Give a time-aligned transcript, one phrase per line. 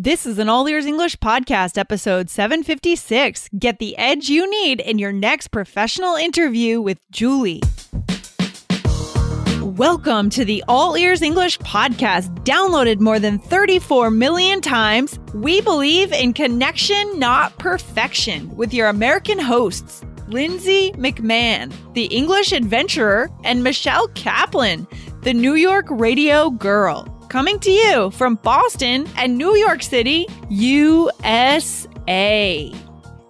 [0.00, 3.48] This is an All Ears English podcast, episode 756.
[3.58, 7.62] Get the edge you need in your next professional interview with Julie.
[9.60, 15.18] Welcome to the All Ears English podcast, downloaded more than 34 million times.
[15.34, 23.30] We believe in connection, not perfection, with your American hosts, Lindsay McMahon, the English adventurer,
[23.42, 24.86] and Michelle Kaplan,
[25.22, 31.78] the New York radio girl coming to you from Boston and New York City, USA.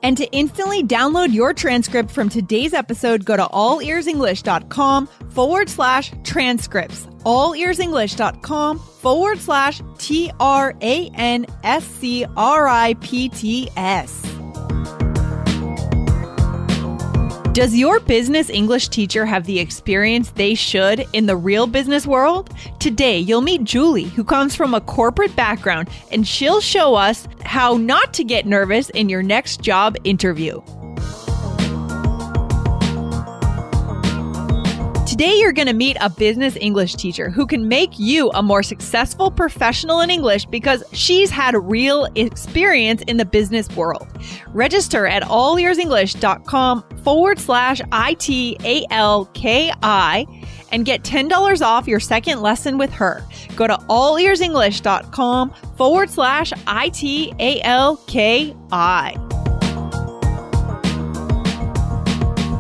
[0.03, 7.07] And to instantly download your transcript from today's episode, go to allearsenglish.com forward slash transcripts.
[7.25, 14.25] Allearsenglish.com forward slash T R A N S C R I P T S.
[17.59, 22.55] Does your business English teacher have the experience they should in the real business world?
[22.79, 27.77] Today, you'll meet Julie, who comes from a corporate background, and she'll show us how
[27.77, 30.61] not to get nervous in your next job interview.
[35.19, 38.63] Today, you're going to meet a business English teacher who can make you a more
[38.63, 44.07] successful professional in English because she's had real experience in the business world.
[44.55, 48.47] Register at allearsenglish.com forward slash ITALKI
[50.71, 53.27] and get $10 off your second lesson with her.
[53.57, 57.49] Go to allearsenglish.com forward slash ITALKI.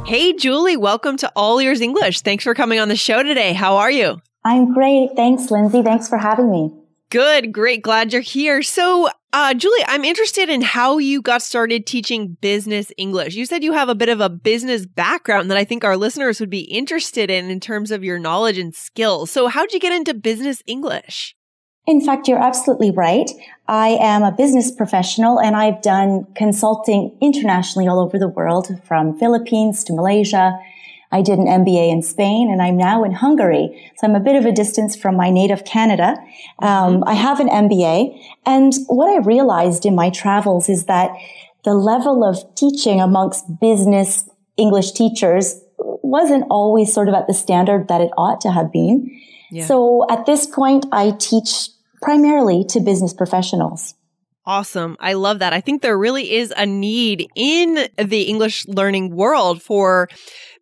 [0.08, 2.22] Hey, Julie, welcome to All Ears English.
[2.22, 3.52] Thanks for coming on the show today.
[3.52, 4.22] How are you?
[4.42, 5.10] I'm great.
[5.14, 5.82] Thanks, Lindsay.
[5.82, 6.74] Thanks for having me.
[7.10, 7.82] Good, great.
[7.82, 8.62] Glad you're here.
[8.62, 13.34] So, uh, Julie, I'm interested in how you got started teaching business English.
[13.34, 16.40] You said you have a bit of a business background that I think our listeners
[16.40, 19.30] would be interested in in terms of your knowledge and skills.
[19.30, 21.36] So, how'd you get into business English?
[21.88, 23.30] In fact, you're absolutely right.
[23.66, 29.18] I am a business professional and I've done consulting internationally all over the world from
[29.18, 30.52] Philippines to Malaysia.
[31.10, 33.90] I did an MBA in Spain and I'm now in Hungary.
[33.96, 36.16] So I'm a bit of a distance from my native Canada.
[36.58, 41.10] Um, I have an MBA and what I realized in my travels is that
[41.64, 44.28] the level of teaching amongst business
[44.58, 49.10] English teachers wasn't always sort of at the standard that it ought to have been.
[49.50, 49.64] Yeah.
[49.64, 51.70] So at this point, I teach
[52.02, 53.94] primarily to business professionals.
[54.48, 54.96] Awesome.
[54.98, 55.52] I love that.
[55.52, 60.08] I think there really is a need in the English learning world for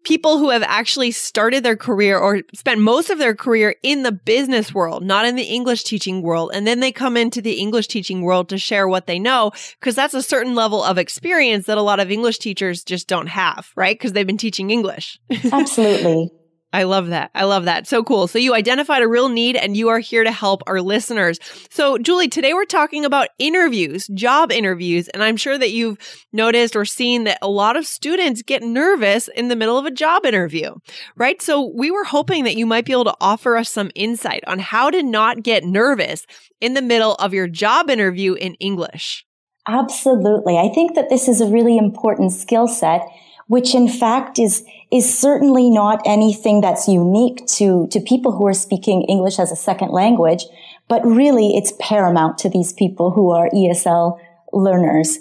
[0.03, 4.13] people who have actually started their career or spent most of their career in the
[4.13, 6.51] business world, not in the English teaching world.
[6.55, 9.95] And then they come into the English teaching world to share what they know, because
[9.95, 13.71] that's a certain level of experience that a lot of English teachers just don't have,
[13.77, 13.97] right?
[13.97, 15.21] Because they've been teaching English.
[15.53, 16.31] Absolutely.
[16.73, 17.31] I love that.
[17.35, 17.87] I love that.
[17.87, 18.27] So cool.
[18.27, 21.39] So you identified a real need and you are here to help our listeners.
[21.71, 25.97] So Julie, today we're talking about interviews, job interviews, and I'm sure that you've
[26.33, 29.91] noticed or seen that a lot of students get nervous in the middle of a
[29.91, 30.75] job interview,
[31.17, 31.41] right?
[31.41, 34.59] So we were hoping that you might be able to offer us some insight on
[34.59, 36.27] how to not get nervous
[36.61, 39.25] in the middle of your job interview in English.
[39.69, 40.59] Absolutely.
[40.59, 43.03] I think that this is a really important skill set
[43.49, 48.55] which in fact is, is certainly not anything that's unique to, to people who are
[48.55, 50.45] speaking English as a second language,
[50.89, 54.19] but really it's paramount to these people who are ESL
[54.53, 55.19] learners.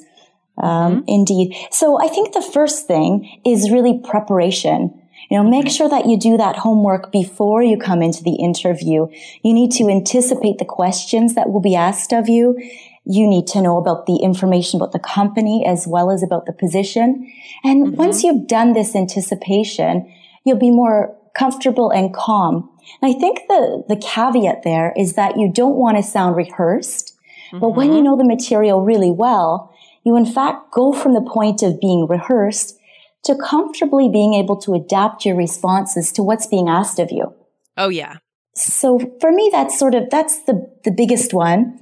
[0.58, 1.03] Um, mm-hmm.
[1.08, 1.56] Indeed.
[1.72, 5.02] So I think the first thing is really preparation.
[5.30, 9.07] You know, make sure that you do that homework before you come into the interview.
[9.44, 12.57] You need to anticipate the questions that will be asked of you
[13.05, 16.53] you need to know about the information about the company as well as about the
[16.53, 17.31] position.
[17.63, 17.95] And mm-hmm.
[17.95, 20.11] once you've done this anticipation,
[20.43, 22.69] you'll be more comfortable and calm.
[23.01, 27.15] And I think the, the caveat there is that you don't want to sound rehearsed,
[27.47, 27.59] mm-hmm.
[27.59, 28.05] but when you mm-hmm.
[28.05, 29.73] know the material really well,
[30.03, 32.79] you in fact go from the point of being rehearsed
[33.23, 37.33] to comfortably being able to adapt your responses to what's being asked of you.
[37.75, 38.17] Oh yeah.
[38.55, 41.79] So for me, that's sort of, that's the, the biggest one.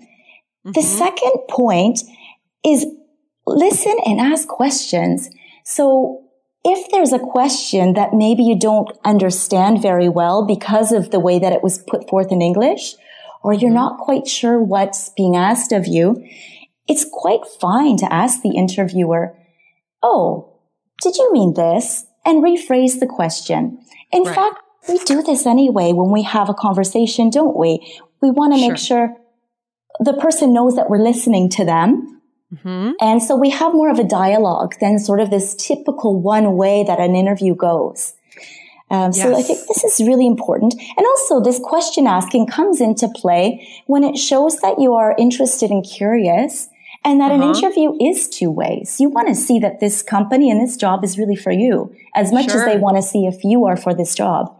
[0.65, 0.71] Mm-hmm.
[0.71, 2.01] The second point
[2.65, 2.85] is
[3.45, 5.29] listen and ask questions.
[5.65, 6.23] So
[6.63, 11.39] if there's a question that maybe you don't understand very well because of the way
[11.39, 12.95] that it was put forth in English,
[13.43, 13.75] or you're mm-hmm.
[13.75, 16.25] not quite sure what's being asked of you,
[16.87, 19.37] it's quite fine to ask the interviewer,
[20.01, 20.59] Oh,
[21.01, 22.05] did you mean this?
[22.25, 23.79] And rephrase the question.
[24.11, 24.35] In right.
[24.35, 27.79] fact, we do this anyway when we have a conversation, don't we?
[28.21, 28.69] We want to sure.
[28.69, 29.17] make sure
[30.05, 32.21] the person knows that we're listening to them.
[32.53, 32.91] Mm-hmm.
[33.01, 36.83] And so we have more of a dialogue than sort of this typical one way
[36.83, 38.13] that an interview goes.
[38.91, 39.39] Um, so yes.
[39.39, 40.73] I think this is really important.
[40.73, 45.71] And also this question asking comes into play when it shows that you are interested
[45.71, 46.69] and curious
[47.03, 47.43] and that uh-huh.
[47.43, 48.99] an interview is two ways.
[48.99, 52.31] You want to see that this company and this job is really for you as
[52.31, 52.61] much sure.
[52.61, 54.55] as they want to see if you are for this job.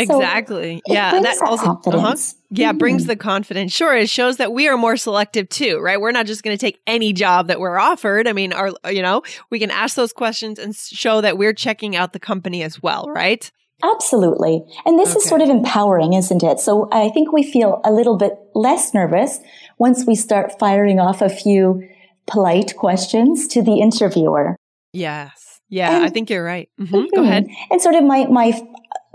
[0.00, 0.82] Exactly.
[0.86, 1.20] So yeah.
[1.20, 1.74] That, also, uh-huh.
[1.74, 2.32] confidence.
[2.32, 2.44] Uh-huh.
[2.50, 2.70] Yeah.
[2.70, 2.78] Mm-hmm.
[2.78, 3.72] Brings the confidence.
[3.72, 3.94] Sure.
[3.94, 6.00] It shows that we are more selective too, right?
[6.00, 8.26] We're not just going to take any job that we're offered.
[8.26, 11.96] I mean, our, you know, we can ask those questions and show that we're checking
[11.96, 13.50] out the company as well, right?
[13.82, 14.64] Absolutely.
[14.84, 15.18] And this okay.
[15.18, 16.58] is sort of empowering, isn't it?
[16.58, 19.38] So I think we feel a little bit less nervous
[19.78, 21.82] once we start firing off a few
[22.26, 24.56] polite questions to the interviewer.
[24.92, 25.60] Yes.
[25.70, 26.68] Yeah, and, I think you're right.
[26.80, 26.94] Mm-hmm.
[26.94, 27.14] Mm-hmm.
[27.14, 27.46] Go ahead.
[27.70, 28.58] And sort of my, my,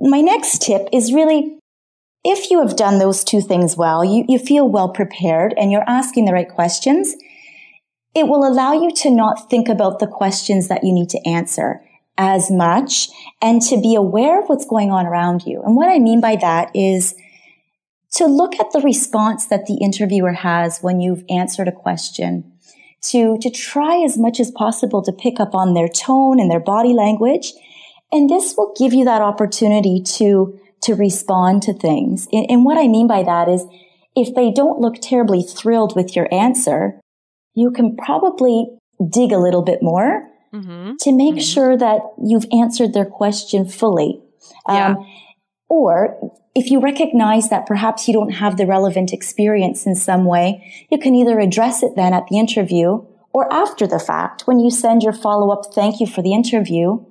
[0.04, 1.58] my next tip is really
[2.24, 5.90] if you have done those two things well, you, you feel well prepared and you're
[5.90, 7.16] asking the right questions,
[8.16, 11.82] it will allow you to not think about the questions that you need to answer
[12.18, 13.10] as much
[13.42, 15.62] and to be aware of what's going on around you.
[15.64, 17.16] And what I mean by that is
[18.12, 22.52] to look at the response that the interviewer has when you've answered a question,
[23.02, 26.60] to, to try as much as possible to pick up on their tone and their
[26.60, 27.52] body language.
[28.14, 32.28] And this will give you that opportunity to, to respond to things.
[32.32, 33.66] And, and what I mean by that is
[34.16, 37.02] if they don't look terribly thrilled with your answer,
[37.56, 38.68] you can probably
[39.10, 40.94] dig a little bit more mm-hmm.
[41.00, 41.40] to make mm-hmm.
[41.40, 44.22] sure that you've answered their question fully.
[44.70, 44.90] Yeah.
[44.90, 45.08] Um,
[45.68, 50.86] or if you recognize that perhaps you don't have the relevant experience in some way,
[50.92, 54.70] you can either address it then at the interview or after the fact when you
[54.70, 57.04] send your follow up thank you for the interview.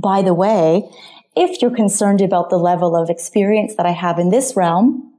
[0.00, 0.88] By the way,
[1.34, 5.12] if you're concerned about the level of experience that I have in this realm,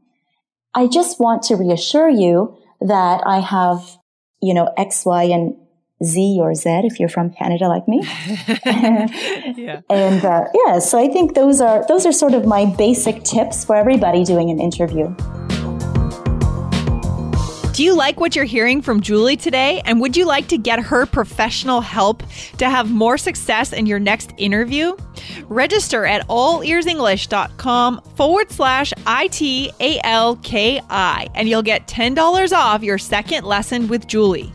[0.73, 3.97] I just want to reassure you that I have,
[4.41, 5.55] you know, X, Y, and
[6.03, 8.01] Z or Z if you're from Canada like me.
[8.65, 9.81] yeah.
[9.89, 13.65] And uh, yeah, so I think those are those are sort of my basic tips
[13.65, 15.13] for everybody doing an interview.
[17.79, 19.81] Do you like what you're hearing from Julie today?
[19.85, 22.23] And would you like to get her professional help
[22.57, 24.97] to have more success in your next interview?
[25.47, 30.81] Register at allearsenglish.com forward slash ITALKI
[31.33, 34.51] and you'll get $10 off your second lesson with Julie.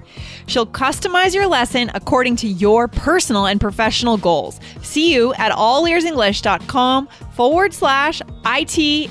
[0.47, 4.61] She'll customize your lesson according to your personal and professional goals.
[4.83, 9.05] See you at allearsenglish.com forward slash I-T-A-L-K-I.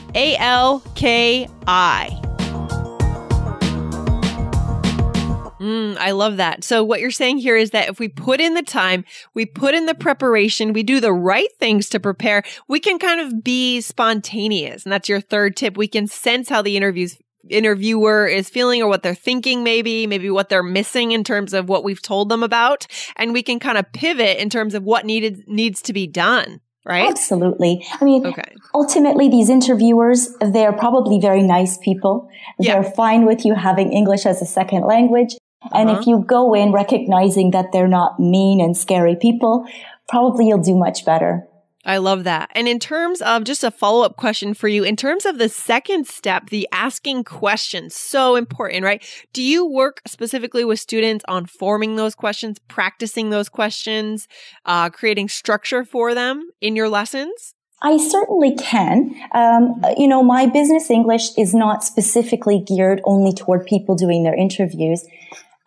[5.63, 6.65] Mm, I love that.
[6.65, 9.73] So, what you're saying here is that if we put in the time, we put
[9.73, 13.79] in the preparation, we do the right things to prepare, we can kind of be
[13.79, 14.83] spontaneous.
[14.83, 15.77] And that's your third tip.
[15.77, 17.17] We can sense how the interview's
[17.49, 21.67] interviewer is feeling or what they're thinking maybe maybe what they're missing in terms of
[21.67, 22.87] what we've told them about
[23.17, 26.61] and we can kind of pivot in terms of what needed needs to be done
[26.85, 28.55] right absolutely i mean okay.
[28.73, 32.29] ultimately these interviewers they're probably very nice people
[32.59, 32.75] yeah.
[32.75, 35.35] they're fine with you having english as a second language
[35.71, 35.99] and uh-huh.
[35.99, 39.65] if you go in recognizing that they're not mean and scary people
[40.07, 41.47] probably you'll do much better
[41.85, 42.49] I love that.
[42.55, 45.49] And in terms of just a follow up question for you, in terms of the
[45.49, 49.03] second step, the asking questions, so important, right?
[49.33, 54.29] Do you work specifically with students on forming those questions, practicing those questions,
[54.65, 57.53] uh, creating structure for them in your lessons?
[57.81, 59.13] I certainly can.
[59.33, 64.35] Um, you know, my business English is not specifically geared only toward people doing their
[64.35, 65.05] interviews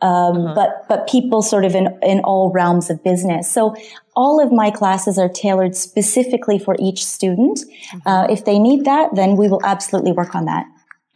[0.03, 0.55] um, uh-huh.
[0.55, 3.51] but but people sort of in in all realms of business.
[3.51, 3.75] So
[4.15, 7.59] all of my classes are tailored specifically for each student.
[7.59, 8.09] Mm-hmm.
[8.09, 10.67] Uh, if they need that, then we will absolutely work on that.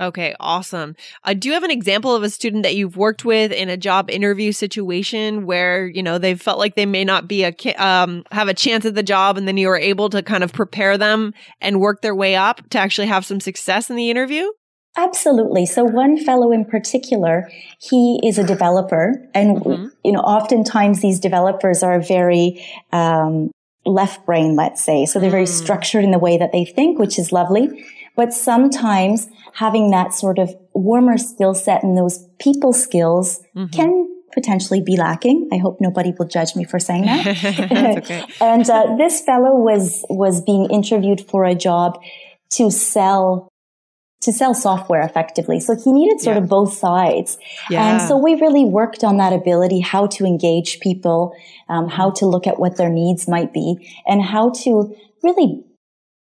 [0.00, 0.96] Okay, awesome.
[1.24, 3.76] Uh, do you have an example of a student that you've worked with in a
[3.76, 8.24] job interview situation where you know they felt like they may not be a um,
[8.32, 10.96] have a chance at the job, and then you were able to kind of prepare
[10.96, 14.48] them and work their way up to actually have some success in the interview?
[14.96, 15.66] Absolutely.
[15.66, 19.86] So one fellow in particular, he is a developer and, mm-hmm.
[20.04, 23.50] you know, oftentimes these developers are very, um,
[23.86, 25.06] left brain, let's say.
[25.06, 25.48] So they're very mm.
[25.48, 27.84] structured in the way that they think, which is lovely.
[28.16, 33.72] But sometimes having that sort of warmer skill set and those people skills mm-hmm.
[33.74, 35.48] can potentially be lacking.
[35.52, 38.28] I hope nobody will judge me for saying that.
[38.40, 41.98] and uh, this fellow was was being interviewed for a job
[42.50, 43.49] to sell
[44.20, 45.60] to sell software effectively.
[45.60, 46.42] So he needed sort yeah.
[46.42, 47.38] of both sides.
[47.70, 47.92] Yeah.
[47.92, 51.34] And so we really worked on that ability, how to engage people,
[51.68, 55.64] um, how to look at what their needs might be and how to really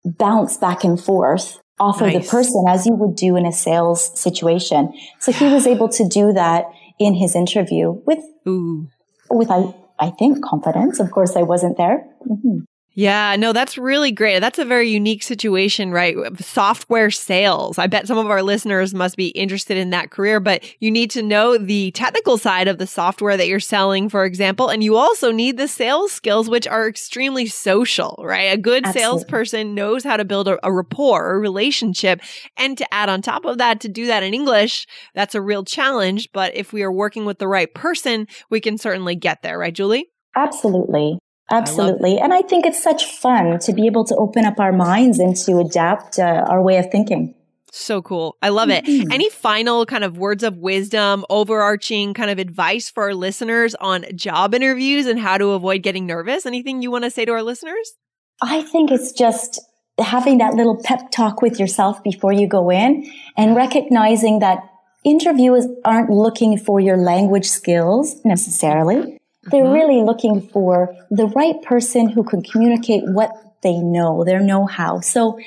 [0.04, 2.16] bounce back and forth off nice.
[2.16, 4.92] of the person as you would do in a sales situation.
[5.20, 6.64] So he was able to do that
[6.98, 8.88] in his interview with, Ooh.
[9.30, 10.98] with, I, I think confidence.
[10.98, 12.06] Of course, I wasn't there.
[12.28, 12.60] Mm-hmm.
[12.96, 14.40] Yeah, no, that's really great.
[14.40, 16.16] That's a very unique situation, right?
[16.40, 17.76] Software sales.
[17.76, 21.10] I bet some of our listeners must be interested in that career, but you need
[21.10, 24.70] to know the technical side of the software that you're selling, for example.
[24.70, 28.50] And you also need the sales skills, which are extremely social, right?
[28.50, 29.02] A good Absolutely.
[29.02, 32.22] salesperson knows how to build a, a rapport, a relationship.
[32.56, 35.64] And to add on top of that, to do that in English, that's a real
[35.64, 36.30] challenge.
[36.32, 39.74] But if we are working with the right person, we can certainly get there, right,
[39.74, 40.08] Julie?
[40.34, 41.18] Absolutely.
[41.50, 42.20] Absolutely.
[42.20, 45.18] I and I think it's such fun to be able to open up our minds
[45.18, 47.34] and to adapt uh, our way of thinking.
[47.72, 48.36] So cool.
[48.40, 48.86] I love it.
[48.86, 49.12] Mm-hmm.
[49.12, 54.06] Any final kind of words of wisdom, overarching kind of advice for our listeners on
[54.14, 56.46] job interviews and how to avoid getting nervous?
[56.46, 57.94] Anything you want to say to our listeners?
[58.40, 59.60] I think it's just
[59.98, 64.60] having that little pep talk with yourself before you go in and recognizing that
[65.04, 69.18] interviewers aren't looking for your language skills necessarily.
[69.50, 69.72] They're mm-hmm.
[69.72, 73.30] really looking for the right person who can communicate what
[73.62, 75.00] they know, their know-how.
[75.00, 75.38] So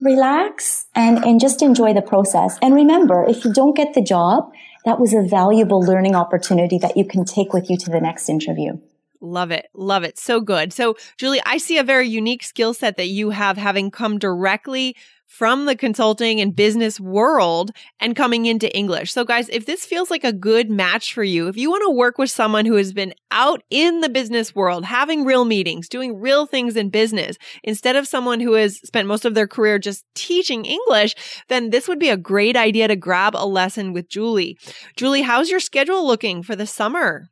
[0.00, 2.58] relax and, and just enjoy the process.
[2.62, 4.50] And remember, if you don't get the job,
[4.84, 8.28] that was a valuable learning opportunity that you can take with you to the next
[8.28, 8.78] interview.
[9.20, 9.66] Love it.
[9.74, 10.16] Love it.
[10.16, 10.72] So good.
[10.72, 14.94] So, Julie, I see a very unique skill set that you have having come directly
[15.28, 17.70] from the consulting and business world
[18.00, 19.12] and coming into English.
[19.12, 21.94] So guys, if this feels like a good match for you, if you want to
[21.94, 26.18] work with someone who has been out in the business world, having real meetings, doing
[26.18, 30.04] real things in business, instead of someone who has spent most of their career just
[30.14, 31.14] teaching English,
[31.48, 34.58] then this would be a great idea to grab a lesson with Julie.
[34.96, 37.28] Julie, how's your schedule looking for the summer?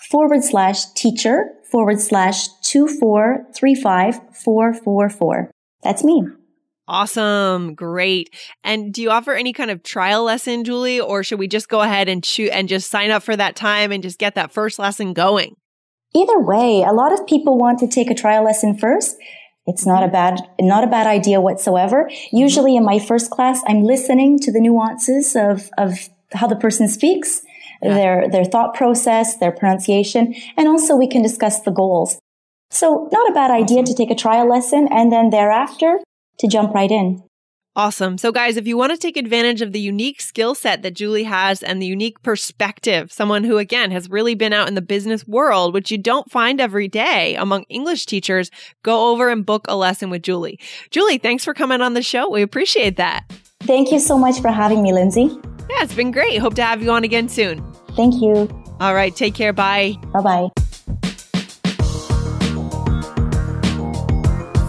[0.10, 5.50] forward slash teacher forward slash 2435444.
[5.84, 6.24] That's me.
[6.88, 7.74] Awesome.
[7.74, 8.36] Great.
[8.64, 11.82] And do you offer any kind of trial lesson, Julie, or should we just go
[11.82, 14.78] ahead and shoot and just sign up for that time and just get that first
[14.78, 15.56] lesson going?
[16.14, 19.16] Either way, a lot of people want to take a trial lesson first.
[19.66, 22.10] It's not a bad, not a bad idea whatsoever.
[22.32, 26.88] Usually in my first class, I'm listening to the nuances of, of how the person
[26.88, 27.42] speaks,
[27.82, 27.94] yeah.
[27.94, 32.20] their, their thought process, their pronunciation, and also we can discuss the goals.
[32.72, 36.00] So not a bad idea to take a trial lesson and then thereafter
[36.40, 37.24] to jump right in.
[37.74, 38.18] Awesome.
[38.18, 41.24] So, guys, if you want to take advantage of the unique skill set that Julie
[41.24, 45.26] has and the unique perspective, someone who, again, has really been out in the business
[45.26, 48.52] world, which you don't find every day among English teachers,
[48.84, 50.60] go over and book a lesson with Julie.
[50.90, 52.30] Julie, thanks for coming on the show.
[52.30, 53.24] We appreciate that.
[53.62, 55.30] Thank you so much for having me, Lindsay.
[55.70, 56.40] Yeah, it's been great.
[56.40, 57.64] Hope to have you on again soon.
[57.96, 58.50] Thank you.
[58.82, 59.16] All right.
[59.16, 59.54] Take care.
[59.54, 59.96] Bye.
[60.12, 60.61] Bye bye.